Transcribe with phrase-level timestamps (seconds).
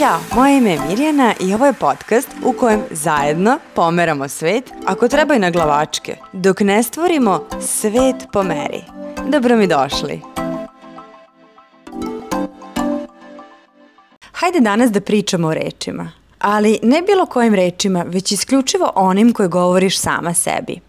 [0.00, 5.08] Ćao, moje ime je Mirjana i ovo je podcast u kojem zajedno pomeramo svet, ako
[5.08, 8.82] treba i na glavačke, dok ne stvorimo svet po meri.
[9.28, 10.20] Dobro mi došli.
[14.32, 19.48] Hajde danas da pričamo o rečima, ali ne bilo kojim rečima, već isključivo onim koje
[19.48, 20.80] govoriš sama sebi.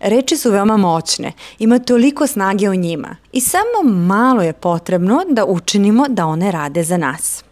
[0.00, 5.44] Reči su veoma moćne, ima toliko snage u njima i samo malo je potrebno da
[5.44, 7.45] učinimo da one rade za nas.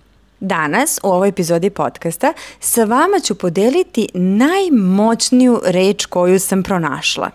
[0.45, 7.31] Danas u ovoj epizodi podcasta sa vama ću podeliti najmoćniju reč koju sam pronašla.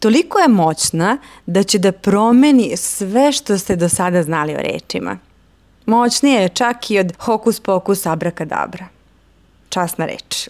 [0.00, 5.18] Toliko je moćna da će da promeni sve što ste do sada znali o rečima.
[5.86, 8.86] Moćnije je čak i od hokus pokus abrakadabra.
[9.68, 10.48] Časna reč.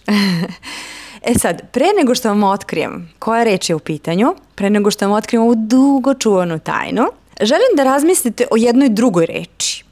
[1.29, 5.07] e sad, pre nego što vam otkrijem koja reč je u pitanju, pre nego što
[5.07, 7.05] vam otkrijem ovu dugo čuvanu tajnu,
[7.41, 9.90] želim da razmislite o jednoj drugoj reči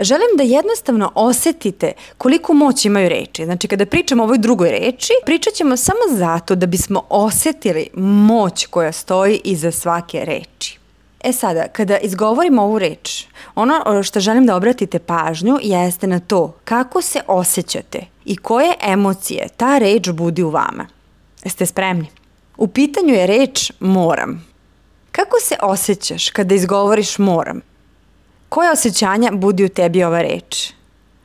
[0.00, 3.44] želim da jednostavno osetite koliko moć imaju reči.
[3.44, 8.66] Znači, kada pričamo o ovoj drugoj reči, pričat ćemo samo zato da bismo osetili moć
[8.66, 10.78] koja stoji iza svake reči.
[11.24, 16.54] E sada, kada izgovorimo ovu reč, ono što želim da obratite pažnju jeste na to
[16.64, 20.86] kako se osjećate i koje emocije ta reč budi u vama.
[21.44, 22.06] Jeste spremni?
[22.56, 24.46] U pitanju je reč moram.
[25.12, 27.60] Kako se osjećaš kada izgovoriš moram?
[28.52, 30.72] Koje osjećanja budi u tebi ova reč?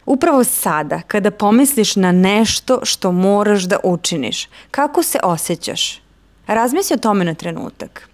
[0.05, 6.01] Upravo sada, kada pomisliš na nešto što moraš da učiniš, kako se osjećaš?
[6.47, 8.09] Razmisli o tome na trenutak.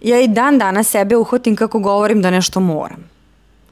[0.00, 3.10] Ja i dan danas sebe uhotim kako govorim da nešto moram.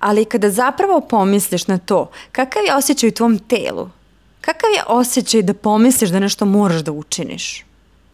[0.00, 3.88] Ali kada zapravo pomisliš na to, kakav je osjećaj u tvom telu?
[4.40, 7.64] Kakav je osjećaj da pomisliš da nešto moraš da učiniš?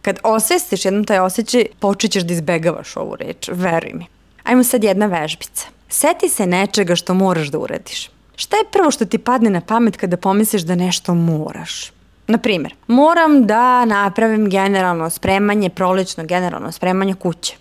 [0.01, 4.05] Kad osvestiš jednom taj osjećaj, počećeš da izbegavaš ovu reč, veruj mi.
[4.43, 5.76] Ajmo sad jedna vežbica.
[5.89, 8.09] Seti se nečega što moraš da uradiš.
[8.35, 11.91] Šta je prvo što ti padne na pamet kada pomisliš da nešto moraš?
[12.27, 17.55] Na primjer, moram da napravim generalno spremanje, prolećno generalno spremanje kuće.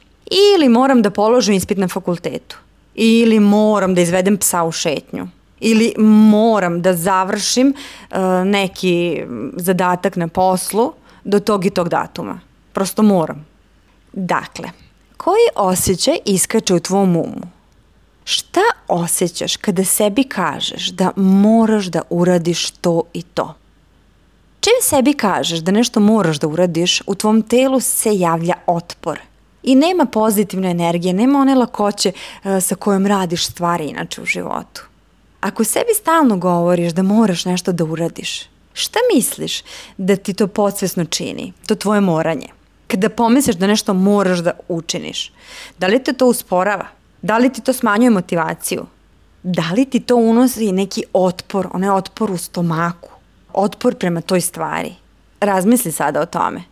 [0.55, 2.59] Ili moram da položim ispit na fakultetu.
[2.95, 5.29] Ili moram da izvedem psa u šetnju.
[5.61, 5.95] Ili
[6.31, 7.75] moram da završim
[8.11, 9.23] uh, neki
[9.56, 10.93] zadatak na poslu
[11.25, 12.41] do tog i tog datuma.
[12.73, 13.47] Prosto moram.
[14.12, 14.71] Dakle,
[15.17, 17.56] koji osjećaj iskače u tvom umu?
[18.28, 23.54] Šta osjećaš kada sebi kažeš da moraš da uradiš to i to?
[24.60, 29.20] Čim sebi kažeš da nešto moraš da uradiš, u tvom telu se javlja otpor.
[29.62, 34.82] I nema pozitivne energije, nema one lakoće uh, sa kojom radiš stvari inače u životu.
[35.41, 39.62] Ako sebi stalno govoriš da moraš nešto da uradiš, šta misliš
[39.97, 42.48] da ti to podsvesno čini, to tvoje moranje?
[42.87, 45.32] Kada pomisliš da nešto moraš da učiniš,
[45.78, 46.97] da li te to usporava?
[47.26, 48.87] Da li ti to smanjuje motivaciju?
[49.42, 53.09] Da li ti to unosi neki otpor, onaj otpor u stomaku?
[53.53, 54.92] Otpor prema toj stvari?
[55.41, 56.62] Razmisli sada o tome.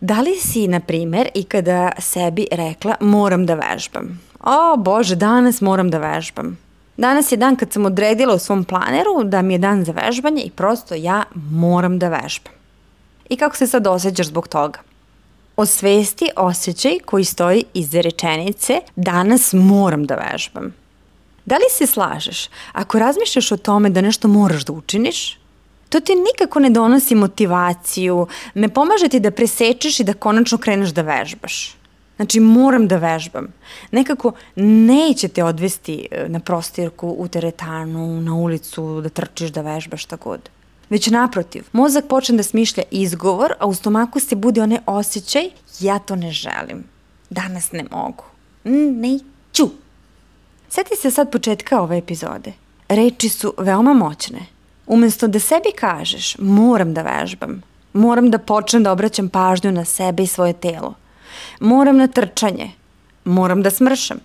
[0.00, 4.20] Da li si, na primer, ikada sebi rekla moram da vežbam?
[4.40, 6.58] O, Bože, danas moram da vežbam.
[6.96, 10.42] Danas je dan kad sam odredila u svom planeru da mi je dan za vežbanje
[10.42, 12.52] i prosto ja moram da vežbam.
[13.28, 14.85] I kako se sad osjećaš zbog toga?
[15.56, 20.74] Osvesti osjećaj koji stoji iza rečenice danas moram da vežbam.
[21.44, 25.38] Da li se slažeš ako razmišljaš o tome da nešto moraš da učiniš?
[25.88, 30.90] To ti nikako ne donosi motivaciju, ne pomaže ti da presečeš i da konačno kreneš
[30.90, 31.76] da vežbaš.
[32.16, 33.48] Znači, moram da vežbam.
[33.90, 40.02] Nekako neće te odvesti e, na prostirku, u teretanu, na ulicu, da trčiš, da vežbaš,
[40.02, 40.50] šta god.
[40.90, 45.98] Već naprotiv, mozak počne da smišlja izgovor, a u stomaku se bude onaj osjećaj ja
[45.98, 46.84] to ne želim.
[47.30, 48.24] Danas ne mogu.
[48.64, 49.70] Neću.
[50.68, 52.52] Sjeti se sad početka ove epizode.
[52.88, 54.46] Reči su veoma moćne.
[54.86, 60.22] Umesto da sebi kažeš moram da vežbam, moram da počnem da obraćam pažnju na sebe
[60.22, 60.94] i svoje telo,
[61.60, 62.70] moram na trčanje,
[63.24, 64.18] moram da smršam.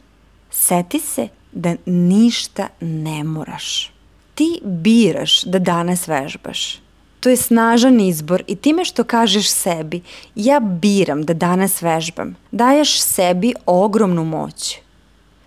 [0.51, 3.91] Seti se da ništa ne moraš
[4.35, 6.79] ti biraš da danas vežbaš.
[7.19, 10.01] To je snažan izbor i time što kažeš sebi,
[10.35, 14.77] ja biram da danas vežbam, daješ sebi ogromnu moć.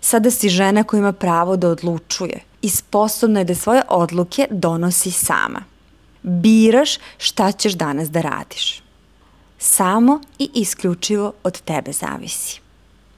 [0.01, 5.11] Sada si žena koja ima pravo da odlučuje i sposobna je da svoje odluke donosi
[5.11, 5.63] sama.
[6.23, 8.81] Biraš šta ćeš danas da radiš.
[9.59, 12.59] Samo i isključivo od tebe zavisi.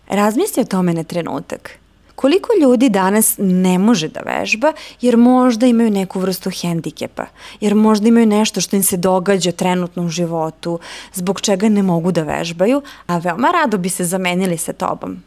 [0.08, 1.72] Razmisli o tome na trenutak–
[2.18, 7.26] Koliko ljudi danas ne može da vežba jer možda imaju neku vrstu hendikepa,
[7.62, 10.80] jer možda imaju nešto što im se događa trenutno u životu,
[11.14, 15.18] zbog čega ne mogu da vežbaju, a veoma rado bi se zamenili sa tobom.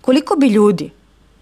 [0.00, 0.90] Koliko bi ljudi,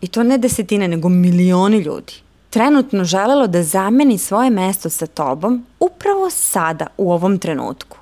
[0.01, 2.13] i to ne desetine, nego milioni ljudi,
[2.51, 7.99] trenutno želelo da zameni svoje mesto sa tobom upravo sada, u ovom trenutku.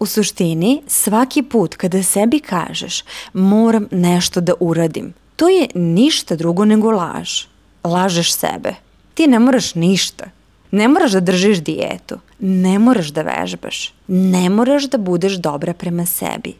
[0.00, 6.64] U suštini, svaki put kada sebi kažeš moram nešto da uradim, to je ništa drugo
[6.64, 7.46] nego laž.
[7.84, 8.74] Lažeš sebe.
[9.14, 10.24] Ti ne moraš ništa.
[10.70, 12.18] Ne moraš da držiš dijetu.
[12.38, 13.94] Ne moraš da vežbaš.
[14.08, 16.54] Ne moraš da budeš dobra prema sebi.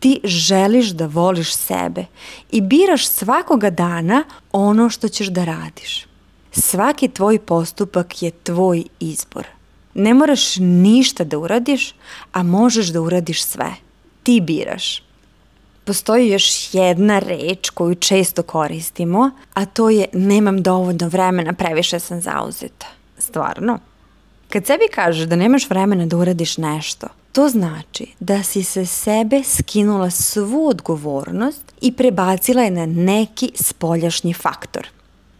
[0.00, 2.04] Ti želiš da voliš sebe
[2.50, 6.06] i biraš svakoga dana ono što ćeš da radiš.
[6.52, 9.46] Svaki tvoj postupak je tvoj izbor.
[9.94, 11.94] Ne moraš ništa da uradiš,
[12.32, 13.70] a možeš da uradiš sve.
[14.22, 15.05] Ti biraš.
[15.86, 22.20] Postoji još jedna reč koju često koristimo, a to je nemam dovoljno vremena, previše sam
[22.20, 22.86] zauzeta.
[23.18, 23.78] Stvarno?
[24.50, 29.42] Kad sebi kažeš da nemaš vremena da uradiš nešto, to znači da si se sebe
[29.44, 34.88] skinula svu odgovornost i prebacila je na neki spoljašnji faktor.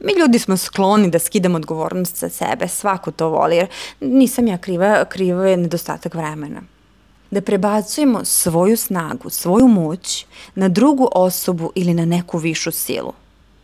[0.00, 3.66] Mi ljudi smo skloni da skidamo odgovornost sa sebe, svako to voli, jer
[4.00, 6.62] nisam ja kriva, kriva je nedostatak vremena.
[7.36, 13.12] Da prebacujemo svoju snagu, svoju moć na drugu osobu ili na neku višu silu.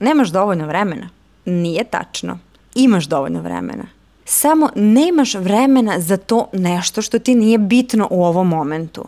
[0.00, 1.08] Nemaš dovoljno vremena?
[1.44, 2.38] Nije tačno.
[2.74, 3.84] Imaš dovoljno vremena.
[4.24, 9.04] Samo nemaš vremena za to nešto što ti nije bitno u ovom momentu.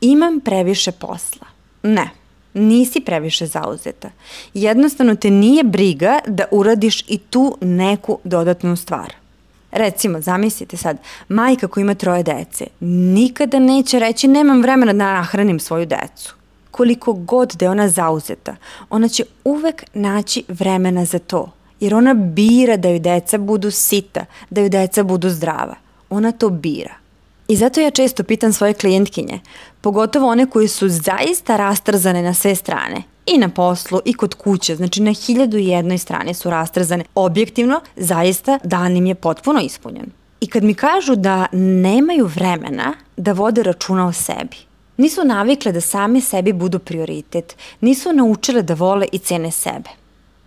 [0.00, 1.46] Imam previše posla.
[1.82, 2.10] Ne,
[2.54, 4.10] nisi previše zauzeta.
[4.54, 9.21] Jednostavno te nije briga da uradiš i tu neku dodatnu stvar.
[9.72, 10.98] Recimo, zamislite sad,
[11.28, 16.34] majka koja ima troje dece nikada neće reći nemam vremena da nahranim svoju decu.
[16.70, 18.56] Koliko god da je ona zauzeta,
[18.90, 21.52] ona će uvek naći vremena za to.
[21.80, 25.74] Jer ona bira da joj deca budu sita, da joj deca budu zdrava.
[26.10, 26.94] Ona to bira.
[27.48, 29.40] I zato ja često pitam svoje klijentkinje,
[29.80, 34.76] pogotovo one koji su zaista rastrzane na sve strane, i na poslu i kod kuće,
[34.76, 37.04] znači na hiljadu i jednoj strani su rastrzane.
[37.14, 40.10] Objektivno, zaista dan im je potpuno ispunjen.
[40.40, 44.56] I kad mi kažu da nemaju vremena da vode računa o sebi,
[44.96, 49.90] nisu navikle da sami sebi budu prioritet, nisu naučile da vole i cene sebe.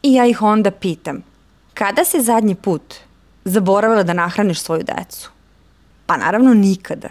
[0.03, 1.23] I ja ih onda pitam,
[1.73, 2.95] kada se zadnji put
[3.45, 5.29] zaboravila da nahraniš svoju decu?
[6.05, 7.09] Pa naravno nikada.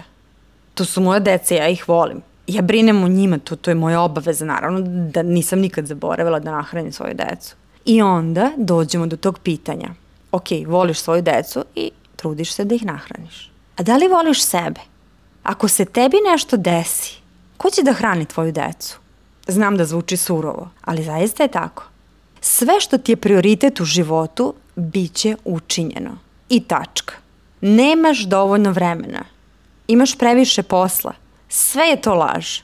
[0.74, 2.22] To su moje dece, ja ih volim.
[2.46, 4.80] Ja brinem o njima, to, to je moja obaveza, naravno,
[5.10, 7.54] da nisam nikad zaboravila da nahranim svoju decu.
[7.84, 9.88] I onda dođemo do tog pitanja.
[10.32, 13.50] Ok, voliš svoju decu i trudiš se da ih nahraniš.
[13.76, 14.80] A da li voliš sebe?
[15.42, 17.20] Ako se tebi nešto desi,
[17.56, 18.98] ko će da hrani tvoju decu?
[19.46, 21.84] Znam da zvuči surovo, ali zaista je tako.
[22.40, 26.18] Sve što ti je prioritet u životu, bit će učinjeno.
[26.48, 27.14] I tačka.
[27.60, 29.24] Nemaš dovoljno vremena.
[29.88, 31.12] Imaš previše posla.
[31.48, 32.60] Sve je to laž.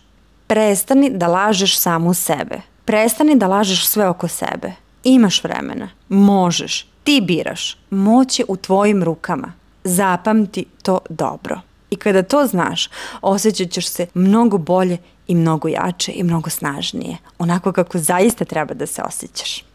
[0.46, 2.60] Prestani da lažeš samu sebe.
[2.84, 4.72] Prestani da lažeš sve oko sebe.
[5.04, 5.88] Imaš vremena.
[6.08, 6.86] Možeš.
[7.04, 7.78] Ti biraš.
[7.90, 9.52] Moć je u tvojim rukama.
[9.84, 11.60] Zapamti to dobro.
[11.90, 12.88] I kada to znaš,
[13.22, 17.16] osjećat ćeš se mnogo bolje i mnogo jače i mnogo snažnije.
[17.38, 19.69] Onako kako zaista treba da se osjećaš.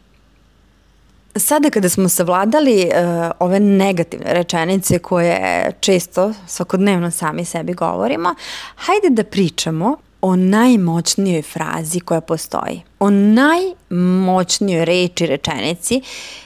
[1.38, 8.34] Sada kada smo savladali uh, ove negativne rečenice koje često svakodnevno sami sebi govorimo,
[8.76, 12.82] hajde da pričamo o najmoćnijoj frazi koja postoji.
[13.00, 16.02] O najmoćnijoj reči rečenici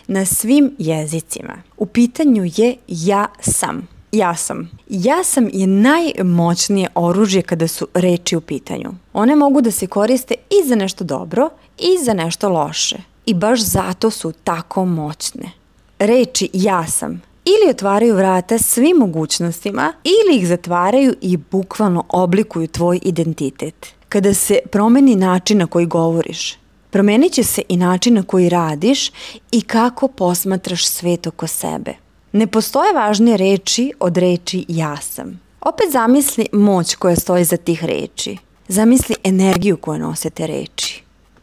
[0.07, 1.63] na svim jezicima.
[1.77, 3.89] U pitanju je ja sam.
[4.13, 4.71] Ja sam.
[4.89, 8.91] Ja sam je najmoćnije oružje kada su reči u pitanju.
[9.13, 11.49] One mogu da se koriste i za nešto dobro
[11.79, 15.51] i za nešto loše i baš zato su tako moćne.
[15.99, 23.01] Reči ja sam ili otvaraju vrata svim mogućnostima ili ih zatvaraju i bukvalno oblikuju tvoj
[23.03, 23.87] identitet.
[24.09, 26.59] Kada se promeni način na koji govoriš,
[26.91, 29.11] promenit će se i način na koji radiš
[29.53, 31.95] i kako posmatraš svet oko sebe.
[32.33, 35.41] Ne postoje važnije reči od reči ja sam.
[35.61, 38.37] Opet zamisli moć koja stoji za tih reči.
[38.69, 40.90] Zamisli energiju koju nose te reči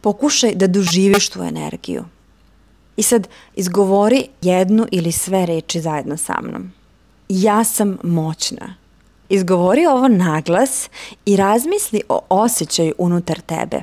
[0.00, 2.04] pokušaj da doživiš tu energiju.
[2.96, 6.72] I sad izgovori jednu ili sve reči zajedno sa mnom.
[7.28, 8.74] Ja sam moćna.
[9.28, 10.88] Izgovori ovo naglas
[11.26, 13.82] i razmisli o osjećaju unutar tebe.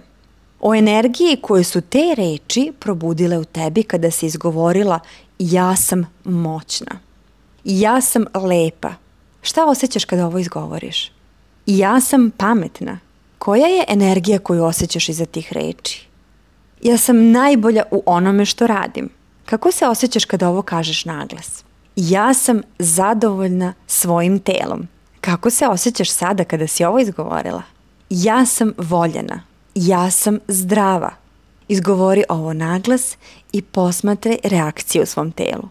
[0.59, 4.99] O energiji koje su te reči probudile u tebi kada si izgovorila
[5.39, 6.99] ja sam moćna.
[7.63, 8.93] Ja sam lepa.
[9.41, 11.11] Šta osjećaš kada ovo izgovoriš?
[11.65, 12.99] Ja sam pametna.
[13.39, 16.04] Koja je energija koju osjećaš iza tih reči?
[16.85, 19.09] Ja sam najbolja u onome što radim.
[19.45, 21.63] Kako se osjećaš kada ovo kažeš naglas?
[21.95, 24.87] Ja sam zadovoljna svojim telom.
[25.21, 27.61] Kako se osjećaš sada kada si ovo izgovorila?
[28.09, 29.41] Ja sam voljena.
[29.75, 31.11] Ja sam zdrava.
[31.67, 33.17] Izgovori ovo naglas
[33.51, 35.69] i posmatraj reakciju u svom telu.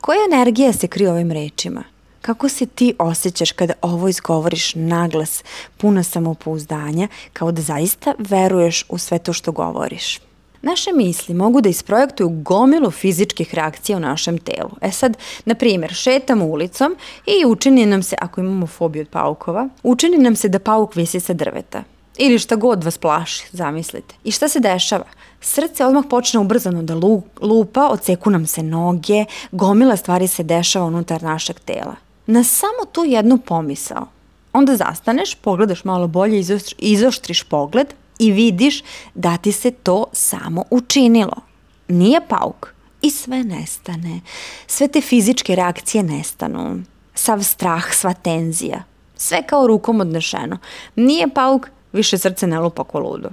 [0.00, 1.84] Koja energija se krije ovim rečima?
[2.22, 5.44] Kako se ti osjećaš kada ovo izgovoriš naglas,
[5.76, 10.20] puna samopouzdanja, kao da zaista veruješ u sve to što govoriš?
[10.62, 14.70] Naše misli mogu da isprojektuju gomilu fizičkih reakcija u našem telu.
[14.80, 19.68] E sad, na primjer, šetamo ulicom i učini nam se, ako imamo fobiju od paukova,
[19.82, 21.82] učini nam se da pauk visi sa drveta.
[22.18, 24.14] Ili šta god vas plaši, zamislite.
[24.24, 25.04] I šta se dešava?
[25.40, 26.94] Srce odmah počne ubrzano da
[27.40, 31.94] lupa, odseku nam se noge, gomila stvari se dešava unutar našeg tela.
[32.26, 34.06] Na samo tu jednu pomisao.
[34.52, 36.44] Onda zastaneš, pogledaš malo bolje,
[36.78, 38.82] izoštriš pogled, i vidiš
[39.14, 41.36] da ti se to samo učinilo.
[41.88, 44.20] Nije pauk i sve nestane.
[44.66, 46.82] Sve te fizičke reakcije nestanu.
[47.14, 48.84] Sav strah, sva tenzija.
[49.16, 50.58] Sve kao rukom odnešeno.
[50.96, 53.28] Nije pauk, više srce ne lupa ko ludo.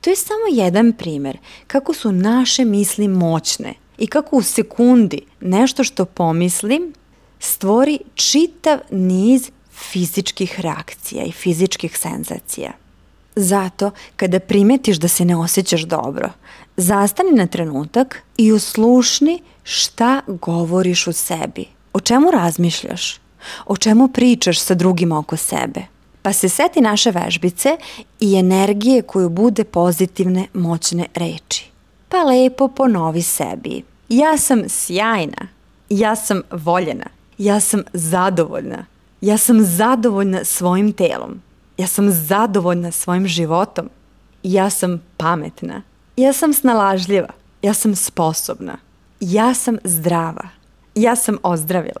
[0.00, 5.84] To je samo jedan primer kako su naše misli moćne i kako u sekundi nešto
[5.84, 6.94] što pomislim
[7.38, 12.72] stvori čitav niz fizičkih reakcija i fizičkih senzacija.
[13.40, 16.30] Zato, kada primetiš da se ne osjećaš dobro,
[16.76, 21.64] zastani na trenutak i uslušni šta govoriš u sebi.
[21.92, 23.18] O čemu razmišljaš?
[23.66, 25.80] O čemu pričaš sa drugima oko sebe?
[26.22, 27.76] Pa se seti naše vežbice
[28.20, 31.70] i energije koju bude pozitivne, moćne reči.
[32.08, 33.82] Pa lepo ponovi sebi.
[34.08, 35.48] Ja sam sjajna.
[35.90, 37.06] Ja sam voljena.
[37.38, 38.86] Ja sam zadovoljna.
[39.20, 41.40] Ja sam zadovoljna svojim telom.
[41.78, 43.88] Ja sam zadovoljna svojim životom.
[44.42, 45.82] Ja sam pametna.
[46.16, 47.28] Ja sam snalažljiva.
[47.62, 48.78] Ja sam sposobna.
[49.20, 50.48] Ja sam zdrava.
[50.94, 52.00] Ja sam ozdravila.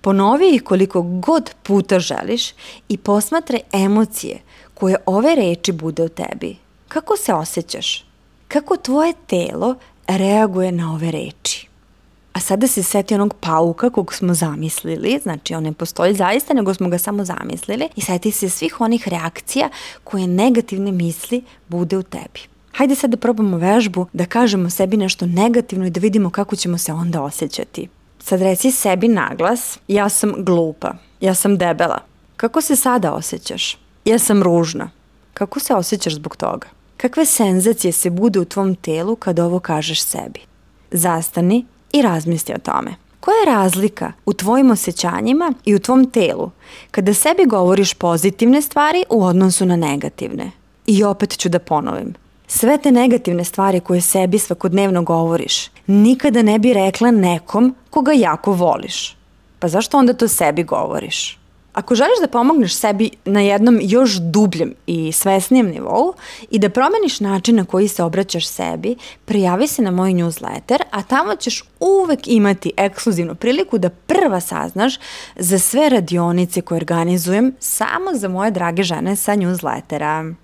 [0.00, 2.52] Ponovi ih koliko god puta želiš
[2.88, 4.40] i posmatraj emocije
[4.74, 6.56] koje ove reči bude u tebi.
[6.88, 8.04] Kako se osjećaš?
[8.48, 9.74] Kako tvoje telo
[10.06, 11.67] reaguje na ove reči?
[12.38, 16.74] A sada se seti onog pauka kog smo zamislili, znači on ne postoji zaista, nego
[16.74, 19.68] smo ga samo zamislili i seti se svih onih reakcija
[20.04, 22.40] koje negativne misli bude u tebi.
[22.72, 26.78] Hajde sad da probamo vežbu, da kažemo sebi nešto negativno i da vidimo kako ćemo
[26.78, 27.88] se onda osjećati.
[28.18, 31.98] Sad reci sebi naglas, ja sam glupa, ja sam debela.
[32.36, 33.78] Kako se sada osjećaš?
[34.04, 34.90] Ja sam ružna.
[35.34, 36.68] Kako se osjećaš zbog toga?
[36.96, 40.40] Kakve senzacije se bude u tvom telu kad ovo kažeš sebi?
[40.90, 42.94] Zastani i razmisli o tome.
[43.20, 46.50] Koja je razlika u tvojim osjećanjima i u tvom telu
[46.90, 50.50] kada sebi govoriš pozitivne stvari u odnosu na negativne?
[50.86, 52.14] I opet ću da ponovim.
[52.46, 58.52] Sve te negativne stvari koje sebi svakodnevno govoriš, nikada ne bi rekla nekom koga jako
[58.52, 59.16] voliš.
[59.58, 61.37] Pa zašto onda to sebi govoriš?
[61.78, 66.12] Ako želiš da pomogneš sebi na jednom još dubljem i svesnijem nivou
[66.50, 71.02] i da promeniš način na koji se obraćaš sebi, prijavi se na moj newsletter, a
[71.02, 74.98] tamo ćeš uvek imati ekskluzivnu priliku da prva saznaš
[75.36, 80.34] za sve radionice koje organizujem samo za moje drage žene sa newslettera.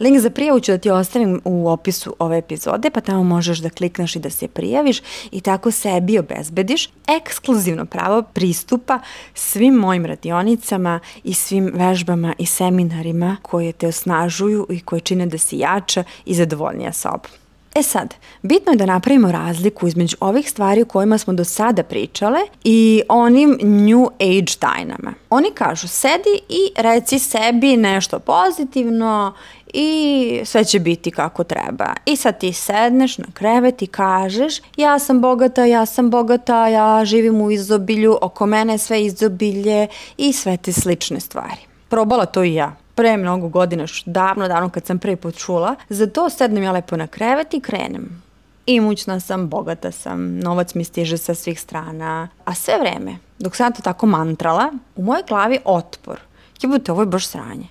[0.00, 3.70] Link za prijavu ću da ti ostavim u opisu ove epizode, pa tamo možeš da
[3.70, 5.00] klikneš i da se prijaviš
[5.30, 9.00] i tako sebi obezbediš ekskluzivno pravo pristupa
[9.34, 15.38] svim mojim radionicama i svim vežbama i seminarima koje te osnažuju i koje čine da
[15.38, 17.30] si jača i zadovoljnija sobom.
[17.74, 21.82] E sad, bitno je da napravimo razliku između ovih stvari o kojima smo do sada
[21.82, 25.14] pričale i onim New Age tajnama.
[25.30, 29.34] Oni kažu, sedi i reci sebi nešto pozitivno
[29.74, 31.94] i sve će biti kako treba.
[32.06, 37.04] I sad ti sedneš na krevet i kažeš ja sam bogata, ja sam bogata, ja
[37.04, 41.60] živim u izobilju, oko mene sve izobilje i sve te slične stvari.
[41.88, 46.06] Probala to i ja pre mnogo godina, davno, davno kad sam prvi put čula, za
[46.06, 48.22] to sednem ja lepo na krevet i krenem.
[48.66, 53.72] Imućna sam, bogata sam, novac mi stiže sa svih strana, a sve vreme, dok sam
[53.72, 56.20] to tako mantrala, u mojoj glavi otpor.
[56.62, 57.68] Jebote, ovo je baš sranje.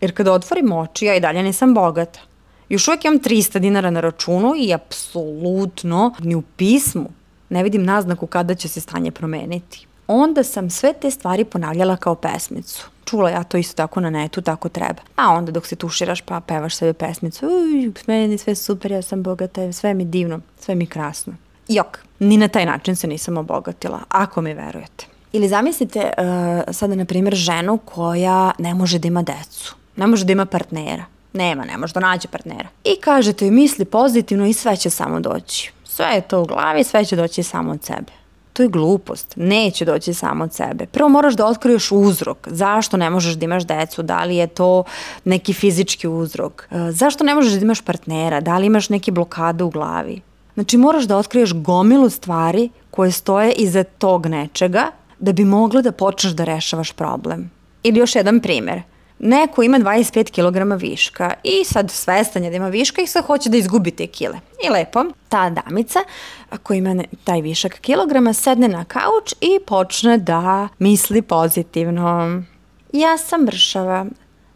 [0.00, 2.20] Jer kada otvorim oči, ja i dalje nisam bogata.
[2.68, 7.10] Još uvijek imam 300 dinara na računu i apsolutno ni u pismu
[7.48, 9.86] ne vidim naznaku kada će se stanje promeniti.
[10.06, 12.88] Onda sam sve te stvari ponavljala kao pesmicu.
[13.04, 15.02] Čula ja to isto tako na netu, tako treba.
[15.16, 19.22] A onda dok se tuširaš pa pevaš sebi pesmicu, uj, meni sve super, ja sam
[19.22, 21.32] bogata, sve mi divno, sve mi krasno.
[21.68, 25.06] Jok, ni na taj način se nisam obogatila, ako mi verujete.
[25.32, 30.24] Ili zamislite uh, sada, na primjer, ženu koja ne može da ima decu ne može
[30.24, 31.04] da ima partnera.
[31.32, 32.68] Nema, ne može da nađe partnera.
[32.84, 35.72] I kažete joj misli pozitivno i sve će samo doći.
[35.84, 38.12] Sve je to u glavi, sve će doći samo od sebe.
[38.52, 39.32] To je glupost.
[39.36, 40.86] Neće doći samo od sebe.
[40.86, 42.48] Prvo moraš da otkriješ uzrok.
[42.50, 44.02] Zašto ne možeš da imaš decu?
[44.02, 44.84] Da li je to
[45.24, 46.68] neki fizički uzrok?
[46.70, 48.40] E, zašto ne možeš da imaš partnera?
[48.40, 50.20] Da li imaš neke blokade u glavi?
[50.54, 54.86] Znači moraš da otkriješ gomilu stvari koje stoje iza tog nečega
[55.18, 57.50] da bi mogla da počneš da rešavaš problem.
[57.82, 58.82] Ili još jedan primer.
[59.22, 63.50] Neko ima 25 kg viška i sad svestan je da ima viška i sad hoće
[63.50, 64.38] da izgubi te kile.
[64.66, 65.98] I lepo, ta damica
[66.62, 72.42] koja ima taj višak kilograma sedne na kauč i počne da misli pozitivno.
[72.92, 74.06] Ja sam mršava,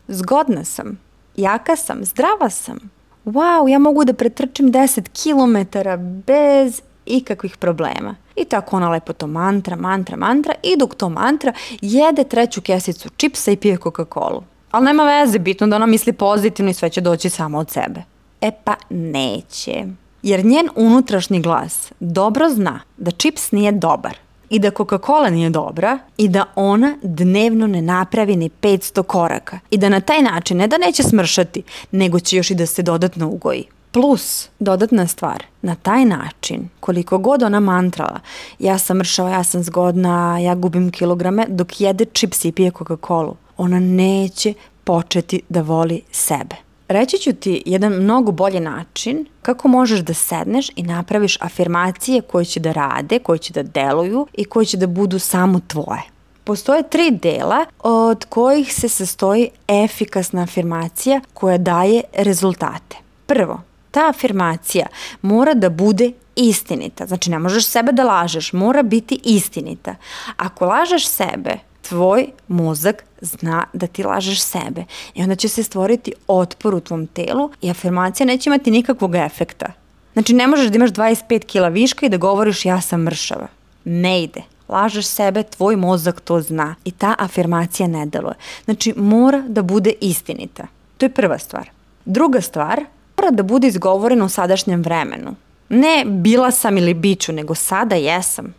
[0.08, 0.98] zgodna sam,
[1.36, 2.78] jaka sam, zdrava sam.
[3.24, 5.78] Wow, ja mogu da pretrčim 10 km
[6.26, 8.14] bez ikakvih problema.
[8.36, 13.08] I tako ona lepo to mantra, mantra, mantra i dok to mantra jede treću kesicu
[13.16, 14.53] čipsa i pije Coca-Cola.
[14.74, 18.02] Ali nema veze, bitno da ona misli pozitivno i sve će doći samo od sebe.
[18.40, 19.84] E pa neće.
[20.22, 24.16] Jer njen unutrašnji glas dobro zna da čips nije dobar
[24.50, 29.78] i da Coca-Cola nije dobra i da ona dnevno ne napravi ni 500 koraka i
[29.78, 33.28] da na taj način ne da neće smršati, nego će još i da se dodatno
[33.28, 33.64] ugoji.
[33.92, 38.20] Plus, dodatna stvar, na taj način, koliko god ona mantrala,
[38.58, 43.34] ja sam mršava, ja sam zgodna, ja gubim kilograme, dok jede čips i pije Coca-Colu,
[43.56, 46.56] ona neće početi da voli sebe.
[46.88, 52.44] Reći ću ti jedan mnogo bolji način kako možeš da sedneš i napraviš afirmacije koje
[52.44, 56.02] će da rade, koje će da deluju i koje će da budu samo tvoje.
[56.44, 62.96] Postoje tri dela od kojih se sastoji efikasna afirmacija koja daje rezultate.
[63.26, 64.86] Prvo, ta afirmacija
[65.22, 67.06] mora da bude istinita.
[67.06, 69.94] Znači ne možeš sebe da lažeš, mora biti istinita.
[70.36, 71.58] Ako lažeš sebe,
[71.88, 77.06] tvoj mozak zna da ti lažeš sebe i onda će se stvoriti otpor u tvom
[77.06, 79.72] telu i afirmacija neće imati nikakvog efekta.
[80.12, 83.46] Znači ne možeš da imaš 25 kila viška i da govoriš ja sam mršava.
[83.84, 84.42] Ne ide.
[84.68, 88.34] Lažeš sebe, tvoj mozak to zna i ta afirmacija ne deluje.
[88.64, 90.66] Znači mora da bude istinita.
[90.98, 91.70] To je prva stvar.
[92.04, 92.84] Druga stvar,
[93.16, 95.34] mora da bude izgovorena u sadašnjem vremenu.
[95.68, 98.54] Ne bila sam ili biću, nego sada jesam.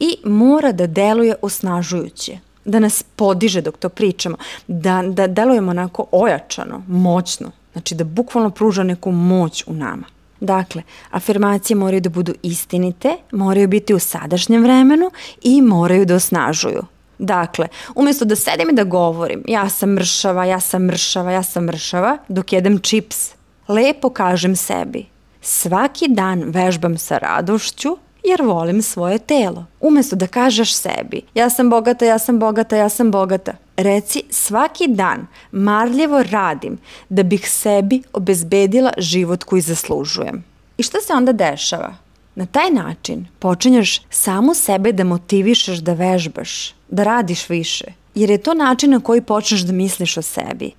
[0.00, 4.36] I mora da deluje osnažujuće da nas podiže dok to pričamo,
[4.66, 10.04] da, da delujemo onako ojačano, moćno, znači da bukvalno pruža neku moć u nama.
[10.40, 15.10] Dakle, afirmacije moraju da budu istinite, moraju biti u sadašnjem vremenu
[15.42, 16.82] i moraju da osnažuju.
[17.18, 21.64] Dakle, umjesto da sedim i da govorim ja sam mršava, ja sam mršava, ja sam
[21.64, 23.30] mršava, dok jedem čips,
[23.68, 25.06] lepo kažem sebi
[25.40, 29.66] svaki dan vežbam sa radošću jer volim svoje telo.
[29.80, 34.88] Umesto da kažeš sebi, ja sam bogata, ja sam bogata, ja sam bogata, reci svaki
[34.88, 36.78] dan marljivo radim
[37.08, 40.44] da bih sebi obezbedila život koji zaslužujem.
[40.78, 41.94] I šta se onda dešava?
[42.34, 48.38] Na taj način počinješ samu sebe da motivišeš da vežbaš, da radiš više, jer je
[48.38, 50.72] to način na koji počneš da misliš o sebi.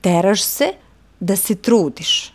[0.00, 0.72] Teraš se
[1.20, 2.32] da se trudiš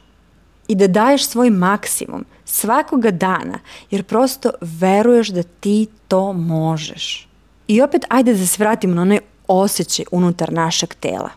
[0.68, 3.60] i da daješ svoj maksimum, svakoga dana,
[3.92, 7.28] jer prosto veruješ da ti to možeš.
[7.68, 11.30] I opet, ajde da se vratimo na onaj osjećaj unutar našeg tela.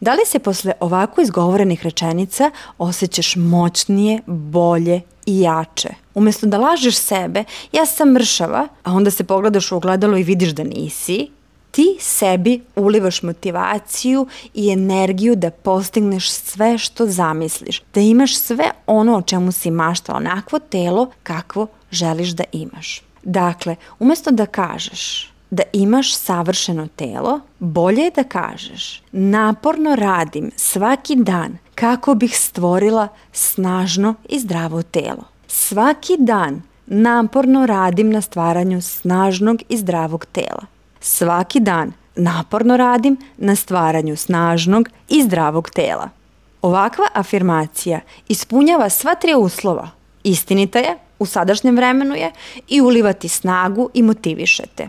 [0.00, 5.88] Da li se posle ovako izgovorenih rečenica osjećaš moćnije, bolje i jače?
[6.14, 10.50] Umesto da lažeš sebe, ja sam mršava, a onda se pogledaš u ogledalo i vidiš
[10.50, 11.28] da nisi,
[11.72, 19.16] ti sebi ulivaš motivaciju i energiju da postigneš sve što zamisliš, da imaš sve ono
[19.16, 23.02] o čemu si maštala, onakvo telo kakvo želiš da imaš.
[23.22, 31.16] Dakle, umesto da kažeš da imaš savršeno telo, bolje je da kažeš naporno radim svaki
[31.16, 35.24] dan kako bih stvorila snažno i zdravo telo.
[35.46, 40.66] Svaki dan naporno radim na stvaranju snažnog i zdravog tela.
[41.02, 46.08] Svaki dan naporno radim na stvaranju snažnog i zdravog tela.
[46.62, 49.90] Ovakva afirmacija ispunjava sva tri uslova.
[50.24, 52.32] Istinita je, u sadašnjem vremenu je
[52.68, 54.88] i ulivati snagu i motivišete.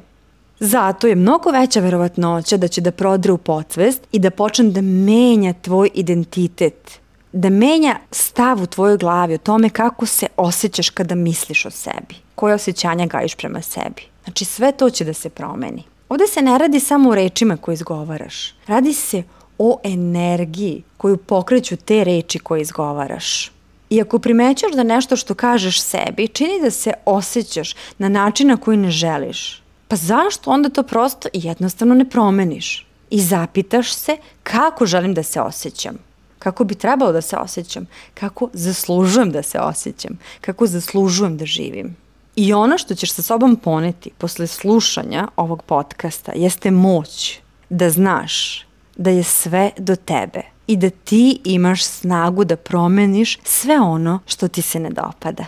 [0.59, 4.81] Zato je mnogo veća verovatnoća da će da prodre u podsvest i da počne da
[4.81, 6.99] menja tvoj identitet,
[7.31, 12.15] da menja stav u tvojoj glavi o tome kako se osjećaš kada misliš o sebi,
[12.35, 14.03] koje osjećanja gajiš prema sebi.
[14.23, 15.83] Znači sve to će da se promeni.
[16.13, 18.55] Ovde se ne radi samo o rečima koje izgovaraš.
[18.67, 19.23] Radi se
[19.57, 23.51] o energiji koju pokreću te reči koje izgovaraš.
[23.89, 28.57] I ako primećaš da nešto što kažeš sebi čini da se osjećaš na način na
[28.57, 32.87] koji ne želiš, pa zašto onda to prosto i jednostavno ne promeniš?
[33.09, 35.97] I zapitaš se kako želim da se osjećam
[36.43, 41.95] kako bi trebalo da se osjećam, kako zaslužujem da se osjećam, kako zaslužujem da živim.
[42.35, 48.65] I ono što ćeš sa sobom poneti posle slušanja ovog podcasta jeste moć da znaš
[48.97, 54.47] da je sve do tebe i da ti imaš snagu da promeniš sve ono što
[54.47, 55.45] ti se ne dopada.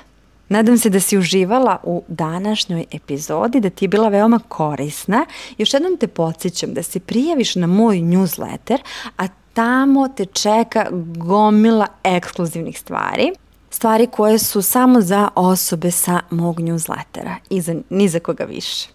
[0.50, 5.26] Nadam se da si uživala u današnjoj epizodi, da ti je bila veoma korisna.
[5.58, 8.78] Još jednom te podsjećam da se prijaviš na moj newsletter,
[9.18, 13.32] a tamo te čeka gomila ekskluzivnih stvari.
[13.76, 18.90] Stvari koje su samo za osobe sa mog newslettera i za, ni za koga više.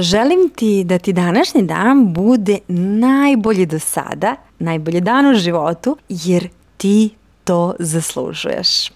[0.00, 6.48] Želim ti da ti današnji dan bude najbolji do sada, najbolji dan u životu, jer
[6.76, 8.90] ti to zaslužuješ.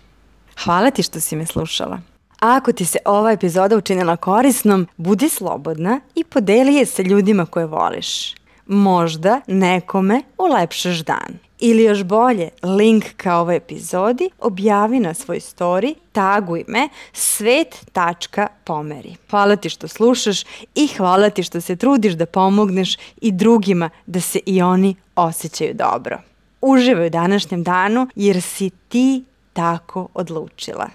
[0.64, 2.00] Hvala ti što si me slušala.
[2.38, 7.66] Ako ti se ova epizoda učinila korisnom, budi slobodna i podeli je sa ljudima koje
[7.66, 8.34] voliš.
[8.66, 11.47] Možda nekome ulepšaš dan.
[11.60, 19.16] Ili još bolje, link ka ovoj epizodi objavi na svoj story, taguj me svet.pomeri.
[19.30, 20.42] Hvala ti što slušaš
[20.74, 25.74] i hvala ti što se trudiš da pomogneš i drugima da se i oni osjećaju
[25.74, 26.18] dobro.
[26.60, 30.86] Uživaj u današnjem danu jer si ti tako odlučila.